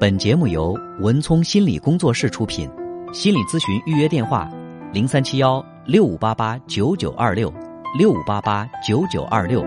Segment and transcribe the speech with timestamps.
[0.00, 2.66] 本节目由文聪心理工作室出品，
[3.12, 4.50] 心理咨询预约电话：
[4.94, 7.52] 零三七幺六五八八九九二六
[7.98, 9.62] 六五八八九九二六。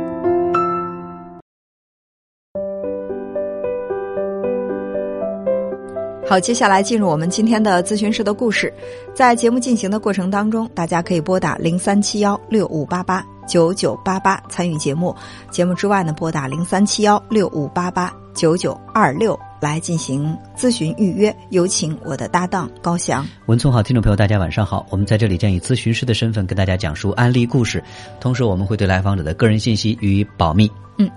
[6.27, 8.73] 好，接下来进入我们今天的咨询师的故事。
[9.13, 15.15] 在节目进行的过程当中，大家可以拨打零三七幺六五八八九九八八参与节目。
[15.51, 21.33] 节目之外呢，拨打零三七幺六五八八九九二六来进行咨询预约。
[21.49, 23.25] 有请我的搭档高翔。
[23.45, 24.85] 文聪好，听众朋友，大家晚上好。
[24.89, 27.81] 我们在这里将以咨询师的身份跟大家讲述案例故事，
[28.19, 30.69] 同时我们会对来访者的个人信息予以保密。
[30.97, 31.09] 嗯。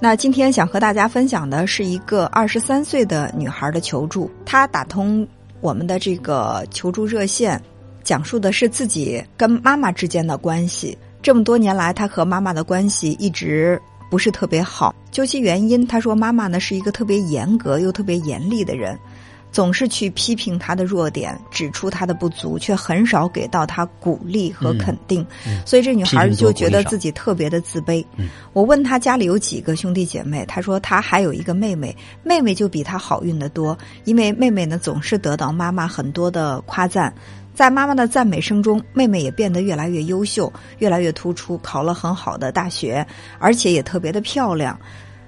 [0.00, 4.28] 那今天想和大家分享的是一个二十三岁的女孩的求助。
[4.44, 5.24] 她打通
[5.60, 7.62] 我们的这个求助热线，
[8.02, 10.98] 讲述的是自己跟妈妈之间的关系。
[11.22, 13.80] 这么多年来，她和妈妈的关系一直
[14.12, 14.94] 不是特别好。
[15.10, 18.98] 究其原因，她说妈妈呢是一个特别严格又特别严厉的人。
[19.50, 25.26] 总是去批评他的弱点，指出他的不足，却很少给到他鼓励和肯定。
[25.66, 28.02] 所以这女孩就觉得自己特别的自卑。
[28.54, 37.12] 我问她家里有几个兄弟姐妹，她说她还有一个妹妹，妹妹就比她好运的多，因为妹妹呢总是得到妈妈很多的夸赞，
[37.54, 43.06] 在妈妈的赞美声中，妹妹也变得越来越优秀，越来越突出，考了很好的大学，
[43.38, 44.78] 而且也特别的漂亮。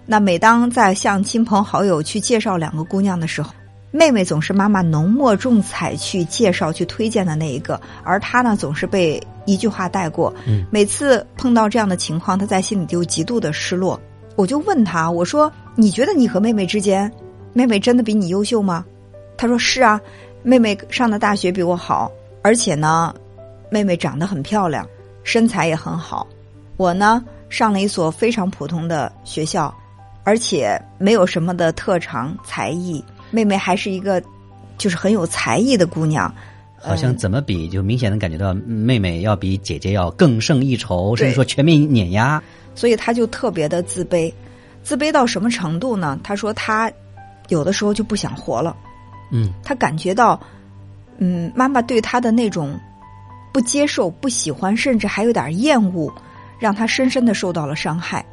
[0.06, 3.53] 那每当在向亲朋好友去介绍两个姑娘的时候，
[3.91, 10.34] 妹妹总是妈妈浓墨重彩去介绍、去推荐的那一个，而她呢，总是被一句话带过。
[10.47, 14.00] 嗯，每次碰到这样的情况，她在心里就极度的失落。
[14.36, 17.11] 我就问她：“我说，你觉得你和妹妹之间，
[17.53, 18.84] 妹妹真的比你优秀吗？”
[19.38, 20.00] 她说：“是啊，
[20.45, 23.14] 妹妹上的大学比我好，而且呢，
[23.70, 24.87] 妹妹长得很漂亮，
[25.23, 26.27] 身材也很好。
[26.77, 29.75] 我呢，上了一所非常普通的学校，
[30.22, 34.22] 而且没有什么的特长才艺。”妹妹还是一个，
[34.77, 36.33] 就是很有才艺的姑娘，
[36.78, 42.41] 好像怎么比就明显能感觉到妹妹要比姐姐要更胜一筹，甚至说全面碾压。
[42.75, 44.31] 所以她就特别的自卑，
[44.83, 46.21] 自卑到什么程度呢？
[46.22, 46.93] 她说她
[47.49, 48.77] 有的时候就不想活了。
[49.37, 50.41] 嗯，他感觉到，
[51.19, 52.78] 嗯，妈妈对他的那种
[53.53, 56.15] 不接受、不喜欢，甚至还有点厌恶，
[56.61, 58.25] 让他深深的受到了伤害。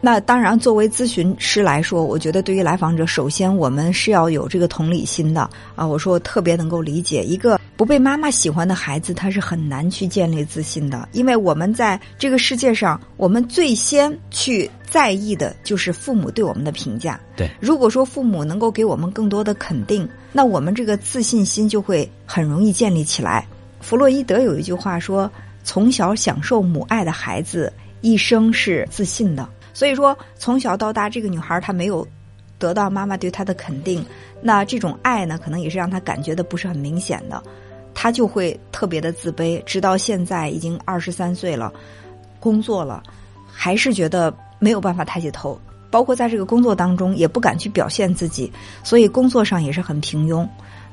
[0.00, 5.84] 那当然，作为咨询师来说，我觉得对于来访者，首先我们是要有这个同理心的啊。
[5.84, 11.08] 我说我特别能够理解，一个不被妈妈喜欢的孩子，他是很难去建立自信的。
[11.12, 17.18] 因为我们在这个世界上，我们最先去在意的就是父母对我们的评价。
[17.36, 23.46] 对，如果说父母能够给我们更多的肯定，那我们这个自信心就会很容易建立起来。
[23.80, 25.30] 弗洛伊德有一句话说
[25.64, 32.06] ：“从小享受母爱的孩子，一生是自信的。”所以说，从小到大，这个女孩她没有
[32.58, 34.04] 得到妈妈对她的肯定，
[34.40, 37.42] 那这种爱呢，可能也是让她感觉的不是很明显的，
[37.94, 39.62] 他就会特别的自卑。
[39.64, 41.72] 直到现在已经二十三岁了，
[42.40, 43.02] 工作了，
[43.46, 45.58] 还是觉得没有办法抬起头，
[45.90, 50.46] 包括在这个工作当中也不敢去表现自己，所以工作上也是很平庸。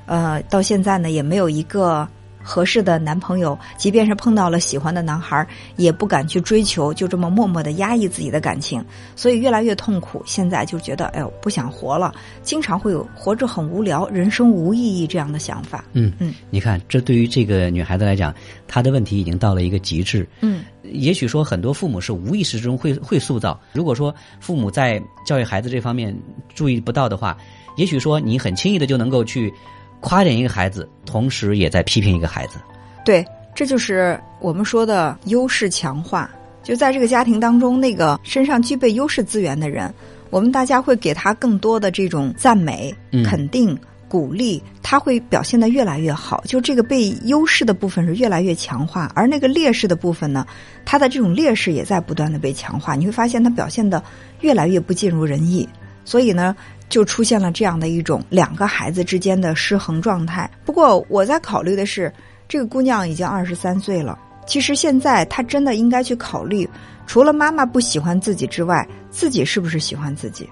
[0.06, 2.08] 呃，到现在呢，也没有一个。
[2.44, 8.84] 合适的男朋友，即便是碰到了喜欢的男孩，也不敢去追求，就这么默默的压抑自己的感情，
[9.16, 10.22] 所以越来越痛苦。
[10.26, 15.84] 现在就觉得，哎呦，不想活了，经常会有活着很无聊、人生无意义这样的想法。
[15.94, 18.34] 嗯嗯，你看，这对于这个女孩子来讲，
[18.68, 20.28] 她的问题已经到了一个极致。
[20.42, 23.60] 嗯，也许说很多父母是无意识中会会塑造。
[23.74, 26.16] 如果说父母在教育孩子这方面
[26.54, 27.38] 注意不到的话，
[27.78, 29.54] 也许说你很轻易的就能够去。
[30.02, 32.58] 夸奖一个孩子，同时也在批评一个孩子，
[33.06, 33.26] 对，
[33.56, 36.30] 这就是我们说的优势强化。
[36.64, 39.92] 就在这个家庭当中，那个身上具备优势资源的人，
[40.30, 46.44] 我们大家会给他更多的这种赞美、肯定、鼓励，他会表现的越来越好。
[46.46, 50.46] 就这个被优势的部分是越来越强化，而那个劣势的部分呢，
[50.86, 52.96] 他的这种劣势也在不断的被强化。
[52.96, 54.04] 你会发现他表现的
[54.42, 55.68] 越来越不尽如人意，
[56.06, 56.56] 所以呢。
[56.92, 60.48] 就出现了这样的一种两个孩子之间的失衡状态。
[60.66, 62.14] 不过我在考虑的是，
[62.48, 64.20] 这个姑娘已经二十三岁了。
[64.46, 66.70] 其实现在她真的应该去考虑，
[67.08, 70.48] 除了妈妈不喜欢自己之外，自己是不是喜欢自己？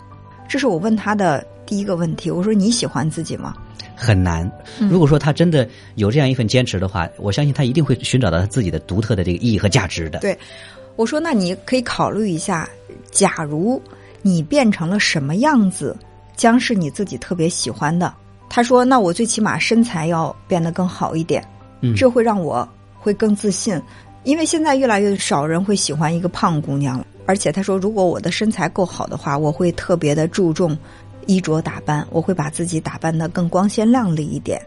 [0.47, 2.31] 这是我问她的第一个问题。
[2.31, 3.53] 我说你喜欢自己吗？
[3.95, 4.49] 很难。
[4.89, 10.19] 如果说她真的有这样一份坚持的话，我相信她一定会寻找到她自己的独特的这个意义和价值的。
[10.19, 10.37] 对，
[10.95, 12.69] 我说那你可以考虑一下，
[13.11, 13.81] 假如
[14.21, 15.93] 你变成了什么样子？
[16.39, 18.13] 将是你自己特别喜欢的。
[18.47, 21.45] 他说：“那我最起码身材要变得更好一点，
[21.97, 23.79] 这会让我会更自信。
[24.23, 27.05] 因为现在越来越少人会喜欢一个胖姑娘了。
[27.25, 30.77] 而且他说，如果我的身材够好的话，我会特别的注重
[31.27, 34.61] 衣着打扮，我会把自己打扮的更光鲜亮丽一点。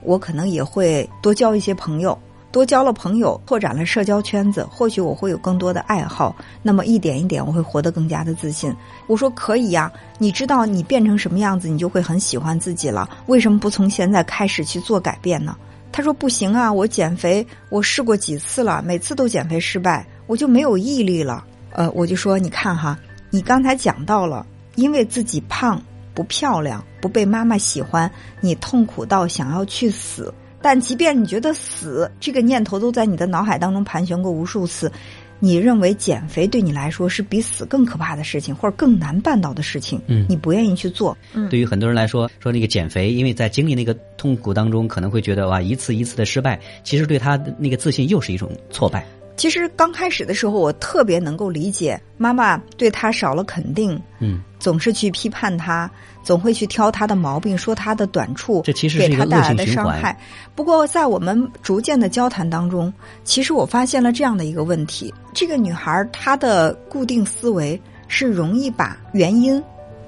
[0.00, 2.18] 我可能也会多交一些朋友，
[2.54, 6.32] 多交了朋友，拓展了社交圈子，或许我会有更多的爱好。
[6.62, 8.72] 那么一点一点，我会活得更加的自信。
[9.08, 13.10] 我说可以呀，你知道你变成什么样子，你就会很喜欢自己了。
[13.26, 15.56] 为什么不从现在开始去做改变呢？
[15.90, 21.44] 他说不行啊，我减肥我试过几次了，每次都减肥失败，我就没有毅力了。
[21.72, 22.96] 呃，我就说你看哈，
[23.30, 24.46] 你刚才讲到了，
[24.76, 25.82] 因为自己胖。
[26.14, 28.08] 不漂亮，不被妈妈喜欢，
[28.40, 30.32] 你痛苦到想要去死。
[30.64, 34.90] 但即便你觉得死这个念头都在你的脑海当中盘旋过无数次，
[35.38, 41.14] 你认为减肥对你来说是比死更可怕的事情，或者更难办到的事情，嗯，你不愿意去做。
[41.34, 49.04] 嗯，对于很多人来说，说那个减肥，因为在经历那个痛苦当中，可能会觉得哇，一次一次的失败，其实对他的那个自信又是一种挫败。
[49.36, 55.90] 其实刚开始的时候，我特别能够理解妈妈对他少了肯定，嗯，总是去批判他，
[56.22, 60.16] 总会去挑他的毛病，说他的短处，这其实是给他带来的伤害。
[60.54, 62.92] 不过在我们逐渐的交谈当中，
[63.24, 69.60] 其实我发现了这样的一个问题：这个女孩她的固定思维是容易把原因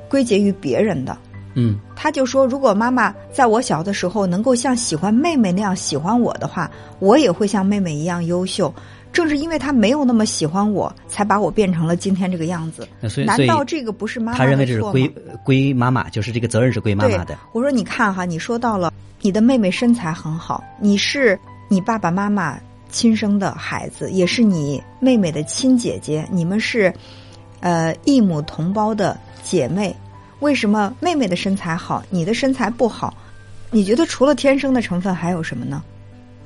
[0.08, 1.19] 归结于别人的。
[1.58, 8.73] 嗯，他就说，如果妈妈在我小的时候能够像喜欢妹妹那样喜欢我的话，我也会像妹妹一样优秀。
[9.17, 12.87] 正是因为他没有那么喜欢我，才把我变成了今天这个样子。
[13.25, 15.09] 难道这个不是妈妈他认为这是归
[15.43, 17.39] 归妈妈，就是这个责任是归妈妈的。
[17.53, 18.93] 我说，你看哈，你说到了
[19.23, 22.61] 你的妹妹身材很好，你是你爸爸妈妈
[22.91, 26.93] 亲生的孩子，也是你妹妹的亲姐姐，你们是
[27.61, 29.97] 呃异母同胞的姐妹。
[30.41, 33.17] 为什么妹妹的身材好，你的身材不好？
[33.71, 35.83] 你觉得除了天生的成分还有什么呢？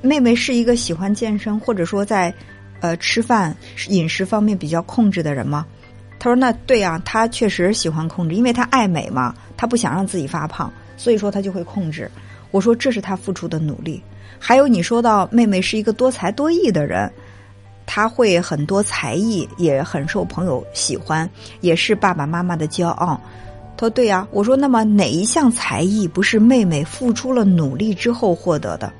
[0.01, 2.33] 妹妹是一个喜欢健身，或者说在。
[2.81, 3.55] 呃，吃饭
[3.87, 5.65] 饮食方面比较控制的人吗？
[6.19, 12.09] 他说：“那对呀，他确实喜欢控制，因为他爱美嘛，他不想让自己发胖，所以说他就会控制。”
[12.51, 14.03] 我说：“这是他付出的努力。”
[14.37, 17.11] 还有你说到妹妹是一个多才多艺的人，
[17.85, 21.27] 他会很多才艺，也很受朋友喜欢，
[21.61, 23.19] 也是爸爸妈妈的骄傲。
[23.77, 28.93] 他说：“对呀。”我说：“那么哪一项才艺不是妹妹付出了努力之后获得的？”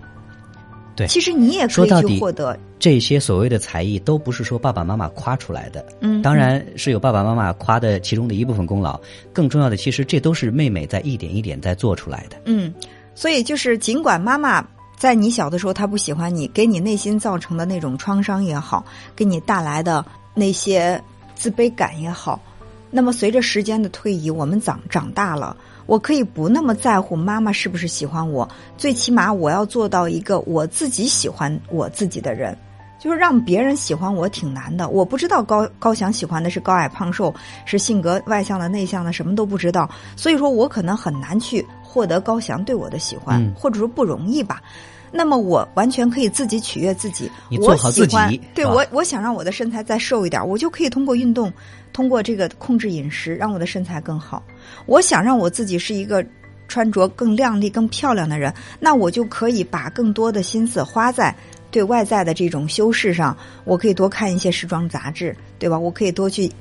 [0.95, 2.57] 对，其实你也可以去获得。
[2.79, 8.99] 这些所谓的才艺都不是说爸爸妈妈夸出来的，嗯，当然是有爸爸妈妈夸的其中的一部分功劳。
[9.31, 12.37] 更重要的，其实这都是妹妹在一点一点在做出来的。
[12.45, 12.73] 嗯，
[13.13, 14.65] 所以就是尽管妈妈
[14.97, 18.83] 在你小的时候她不喜欢你，给你内心造成的那种创伤也好，
[19.15, 20.03] 给你带来的
[20.33, 20.99] 那些
[21.35, 22.39] 自卑感也好，
[22.91, 25.55] 那么随着时间的推移，我们长长大了。
[25.87, 28.47] 我可以不那么在乎妈妈是不是喜欢我，
[28.77, 32.55] 最起码我要做到一个我自己喜欢我自己的人。
[32.99, 37.33] 就是让别人喜欢我挺难的，我不知道高高翔喜欢的是高矮胖瘦，
[37.65, 44.61] 是性格外向的内向的，什么都不知道，所以说我可能很难去获得高翔对我的喜欢，或者说不容易吧。
[45.11, 47.29] 那么我完全可以自己取悦自己，
[47.59, 51.51] 我喜欢，对我我想让我的身材再瘦一点，我就可以通过运动，
[51.91, 54.41] 通过这个控制饮食，让我的身材更好。
[54.85, 56.25] 我想让我自己是一个
[56.67, 61.35] 穿着更靓丽、更漂亮的人，那我就可以把更多的心思花在。
[61.69, 65.79] 对外在的这种修饰上，我可以多看一些时装杂志，对吧？
[65.79, 66.51] 我可以多去，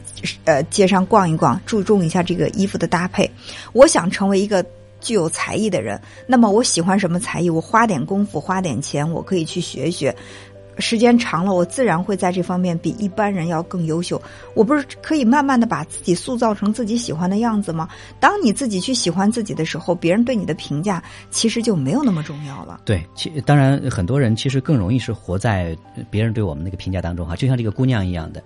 [0.44, 3.29] 呃，街上逛一逛，注重一下这个衣服的搭配。
[3.73, 4.64] 我想成为一个
[5.00, 7.51] 具有才艺的人，那么我喜欢什么才艺？
[7.51, 10.15] 我花点功夫，花点钱，我可以去学学。
[10.79, 14.22] 时间长了，我自然会在这方面比一般人要更优秀。
[14.55, 17.86] 我不是可以慢慢的把自己塑造成自己喜欢的样子吗？
[18.19, 22.81] 当你自己去喜欢自己的时候，别人对你的评价其实就没有那么重要了。
[22.86, 25.77] 对，其当然很多人其实更容易是活在
[26.08, 28.43] 别人对我们那个评价当中哈，就像这个姑娘一样的。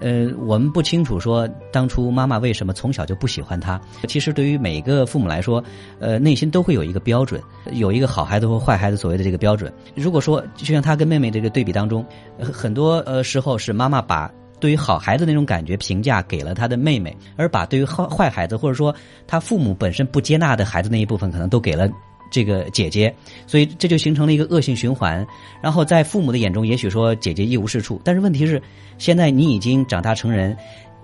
[0.00, 3.80] 呃，我们不清楚说当初妈妈为什么从小就不喜欢他。
[4.06, 5.62] 其实对于每个父母来说，
[5.98, 7.40] 呃，内心都会有一个标准，
[7.72, 9.72] 有一个好孩子或坏孩子所谓的这个标准。
[9.94, 12.04] 如果说就像他跟妹妹这个对比当中，
[12.38, 18.94] 很多呃时候是妈妈把对于好孩子那种感觉评价给了他的妹妹，而把对于坏坏孩子或者说
[19.26, 21.88] 他父母本身不接纳的孩子那一部分，可能都给了。
[22.30, 23.14] 这个姐姐，
[23.46, 25.26] 所以这就形成了一个恶性循环。
[25.62, 28.60] 然后在父母的眼中，也许说姐姐一无是处，但是问题是，
[28.98, 30.56] 现在你已经长大成人，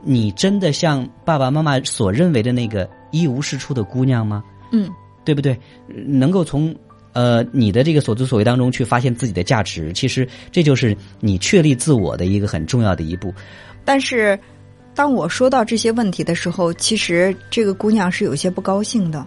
[0.02, 4.42] 你真的像爸爸妈妈所认为的那个一无是处的姑娘吗？
[4.72, 4.90] 嗯，
[5.24, 5.58] 对不对？
[6.06, 6.74] 能够从
[7.12, 13.32] 呃你的这个所作所为当中去发现自己的价值，其实这就是你确立自我的一个很重要的一步。
[13.84, 14.38] 但是，
[14.94, 19.26] 当我说到这些问题的时候，其实这个姑娘是有些不高兴的。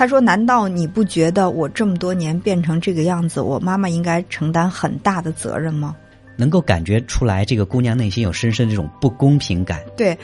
[0.00, 5.94] 他说：“难道你不觉得我这么多年变成这个样子，我妈妈应该承担很大的责任吗？”
[6.38, 9.78] 能够感觉出来，这个姑娘内心有深深这种不公平感。
[9.98, 10.18] 对，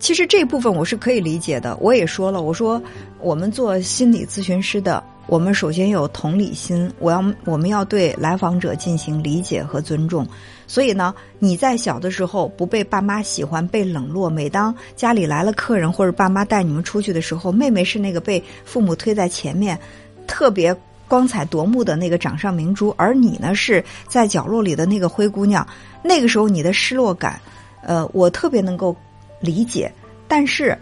[0.00, 1.76] 其实这部分我是可以理解的。
[1.76, 2.82] 我也说了，我说
[3.20, 10.26] 我们做心理咨询师的，我们首先有同理心，我要我们要对来访者进行理解和尊重。
[10.70, 14.30] 所以呢，你在小的时候不被爸妈喜欢，被冷落。
[14.30, 19.76] 每当家里来了客人或者爸妈带你们出去的时候，妹妹是那个被父母推在前面，
[20.28, 20.72] 特别
[21.08, 25.66] 光彩夺目的那个掌上明珠，而你呢是在角落里的那个灰姑娘。
[26.04, 27.40] 那个时候你的失落感，
[27.82, 28.96] 呃，我特别能够。
[29.42, 29.90] 理解，
[30.28, 30.76] 但是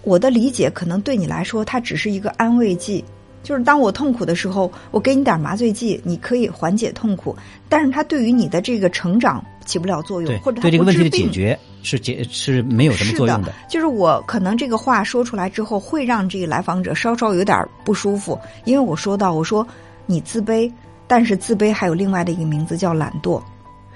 [0.00, 3.04] 我的理解可能对你来说，它只是一个安慰剂。
[3.42, 7.34] 就是当我痛苦的时候，我给你点麻醉剂，你可以缓解痛苦。
[7.68, 13.52] 但是它对于你的这个成长起不了作用，或者对这个问题的解决是解是没有什么作用的。
[13.68, 19.66] 就是我可能这个话说出来之后，会让这个来访者稍稍有点不舒服，因为我说到我说
[20.06, 20.70] 你自卑，
[21.06, 23.42] 但是自卑还有另外的一个名字叫懒惰。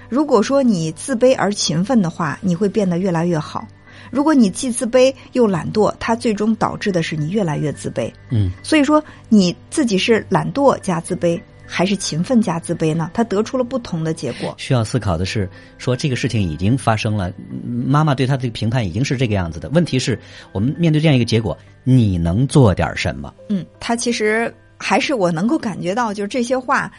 [0.08, 3.66] 如果说你自卑而勤奋的话，你会变得越来越好。
[4.12, 8.12] 如果你既自卑又懒惰，它最终导致的是你越来越自卑。
[8.30, 13.10] 嗯，所以说你自己是懒惰加自卑，还是勤奋加自卑呢？
[13.14, 14.54] 他得出了不同的结果。
[14.58, 17.32] 需要思考的是，说这个事情已经发生了，
[17.64, 19.70] 妈妈对他的评判已经是这个样子的。
[19.70, 20.18] 问题是
[20.52, 23.32] 我们面对这样一个结果，你能做点什么？
[23.48, 26.92] 嗯，他其实还是我能够感觉到，就是这些话。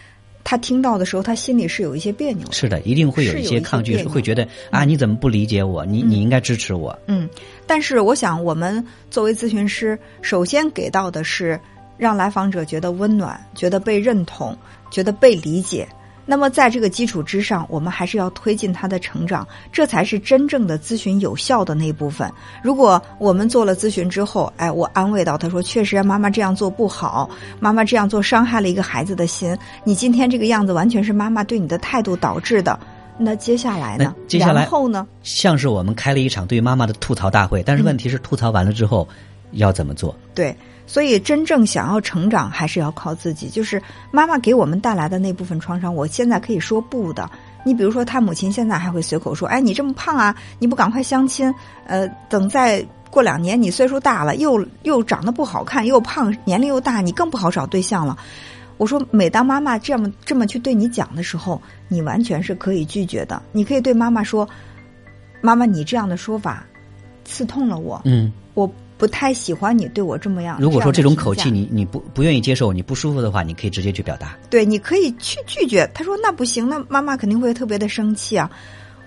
[0.43, 2.53] 他听到的时候，他心里是有一些别扭的。
[2.53, 5.85] 是的，一定会有一些抗拒，会觉得啊，你怎么不理解我？
[5.85, 6.97] 你你应该支持我。
[7.07, 7.29] 嗯，
[7.65, 11.59] 但是我想，我们作为咨询师，首先给到的是
[11.97, 14.57] 让来访者觉得温暖，觉得被认同，
[14.91, 15.87] 觉得被理解。
[16.25, 22.31] 那么，在这个基础之上，我们还是要推进他的成长，这才是真正的咨询有效的那部分。
[22.63, 29.57] 如果我们做了咨询之后，哎，我安慰到他说：“确实，妈妈这样做不好，妈妈这样做伤害了一个孩子的心。
[29.83, 32.79] 你今天这个样子，完全是妈妈对你的态度导致的。”
[33.15, 34.15] 那接下来呢？
[34.27, 35.05] 接下来然后呢？
[35.21, 39.07] 像是我们开了一场对妈妈的吐槽大会，但是问题是，吐槽完了之后
[39.51, 40.15] 要怎么做？
[40.33, 40.55] 对。
[40.85, 43.47] 所以，真正想要成长，还是要靠自己。
[43.49, 47.29] 就是妈妈给我们带来的那部分创伤，我现在可以说不的。
[47.65, 51.53] 你比如说，他母亲现在还会随口说：“哎，你这么胖啊，你不赶快相亲？
[51.87, 58.17] 呃，等再过两年，你岁数大了，又又长得不好看，又胖，年龄又大，你更不好找对象了。”
[58.77, 63.41] 我说，每当妈妈这么这么去对你讲的时候，你完全是可以拒绝的。
[63.53, 64.47] 你可以对妈妈说
[65.39, 66.65] ：“妈妈，你这样的说法
[67.23, 68.69] 刺痛了我。”嗯，我。
[69.03, 70.57] 不太喜欢你对我这么样。
[70.61, 74.37] 如果说这种口气你你不不愿意接受，你不舒服的话，你可以直接去表达。
[74.49, 75.85] 对，你可以去拒绝。
[75.93, 78.49] 他说那不行，那妈妈肯定会特别的生气啊。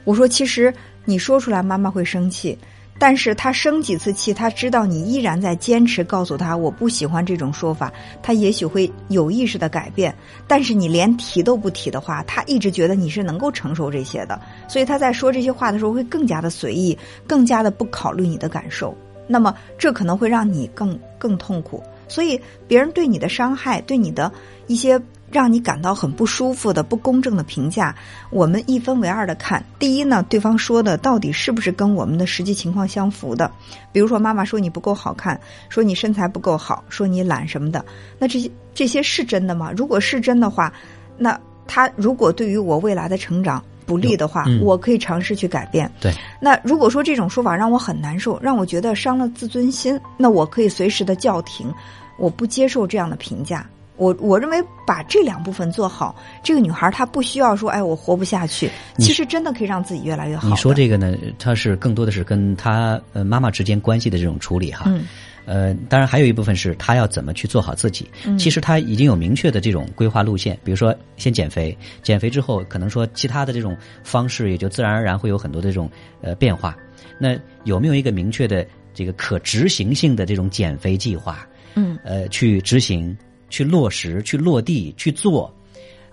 [0.05, 0.71] 我说其实
[1.07, 2.59] 你说出来，妈妈会生气，
[2.99, 7.91] 但是他生几次气，他知道你依然在坚持，告诉他我不喜欢这种说法，
[8.23, 10.15] 他也许会有意识的改变。
[10.47, 14.39] 但是你连提都不提的话，他一直觉得你是能够承受这些的，
[14.69, 18.95] 所以他在说这些话的时候会更加的随意，更加的不考虑你的感受。
[19.27, 21.83] 那么，这可能会让你更更痛苦。
[22.09, 24.31] 所以，别人对你的伤害，对你的
[24.69, 27.93] 一些让你感到很不舒服的不公正的评价，
[28.31, 29.61] 我们一分为二的看。
[29.77, 33.51] 第一呢，对方说的到底是不是跟我们的实际情况相符的？
[33.91, 37.85] 比如说，妈妈说你不够好看，说你身材不够好，说你懒什么的，
[38.21, 39.73] 那这些这些是真的吗？
[39.77, 40.73] 如果是真的话，
[41.19, 43.61] 那他如果对于我未来的成长。
[43.87, 45.91] 不利的话，我可以尝试去改变。
[46.01, 51.73] 对，那如果说这种说法让我很难受，让我觉得伤了自尊心，那我可以随时的叫停，
[52.19, 53.65] 我不接受这样的评价。
[53.97, 58.71] 我我认为把这两部分做好，这个女孩她不需要说，哎，我活不下去。
[58.99, 60.47] 其实真的可以让自己越来越好。
[60.49, 64.85] 你说这个呢，它是更多的是跟她呃妈妈之间关系的这种处理哈。
[64.89, 65.07] 嗯。
[65.47, 68.11] 呃，当然还有一部分是他要怎么去做好自己。
[68.37, 75.89] 其实他已经有明确的这种规划路线，比如说先减肥，减肥之后可能说其他的这种方式也就自然而然会有很多的这种
[76.21, 76.77] 呃变化。
[77.19, 81.47] 那有没有一个明确的这个可执行性的这种减肥计划？
[81.77, 83.17] 嗯，呃，去执行、
[83.49, 85.55] 去落实、去落地去做。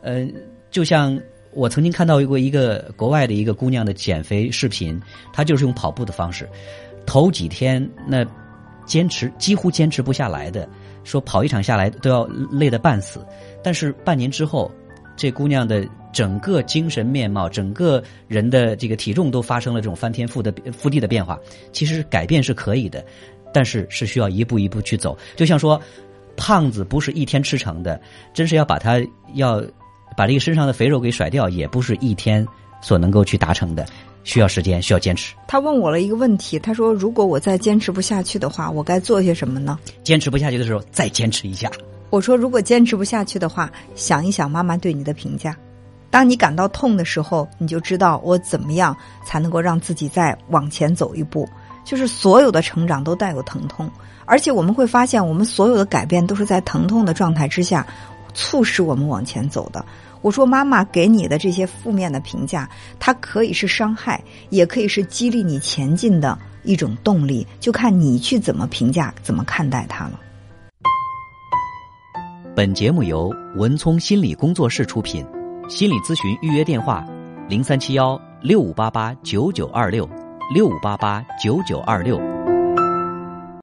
[0.03, 0.27] 呃，
[0.69, 1.19] 就像
[1.53, 5.01] 我曾经看到过一个国外的一个姑娘的减肥视频，
[5.33, 6.47] 她就是用跑步的方式，
[7.05, 8.23] 头几天那。
[8.85, 10.67] 坚持几乎坚持不下来的，
[11.03, 13.25] 说跑一场下来都要累得半死。
[13.63, 14.71] 但是半年之后，
[15.15, 21.39] 这姑娘的整个精神面貌、整个人的这个体重都发生了这种翻天覆的覆地的变化。
[21.71, 23.03] 其实改变是可以的，
[23.53, 25.17] 但是是需要一步一步去走。
[25.35, 25.81] 就像说，
[26.35, 27.99] 胖子不是一天吃成的，
[28.33, 28.99] 真是要把他
[29.35, 29.63] 要
[30.17, 32.45] 把这个身上的肥肉给甩掉，也不是一天
[32.81, 33.85] 所能够去达成的。
[34.23, 35.35] 需要时间，需要坚持。
[35.47, 41.69] 他问我了一个问题，他说：“如果我再坚持不下去的话，我该做些什么呢？”坚持不下去的时候，再坚持一下。
[42.09, 45.55] 我说：“如果坚持不下去的话，想一想妈妈对你的评价。
[46.09, 51.47] 当你感到痛的时候，你就知道我怎么样才能够让自己再往前走一步。
[51.83, 53.91] 就是所有的成长都带有疼痛，
[54.25, 57.85] 而且我们会发现，我们所有的改变都是在疼痛的状态之下，
[58.33, 59.83] 促使我们往前走的。
[60.23, 70.19] 我说，妈妈给你的这些负面的评价，它可以是伤害，也可以是激励你前进的一种动力，就看你去怎么评价、怎么看待它了。
[72.55, 75.25] 本节目由文聪心理工作室出品，
[75.67, 77.05] 心理咨询预约电话：
[77.49, 80.09] 零三七幺六五八八九九二六
[80.53, 82.32] 六五八八九九二六。